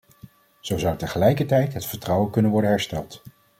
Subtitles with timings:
[0.59, 3.21] Zo zou tegelijkertijd het vertrouwen kunnen worden hersteld.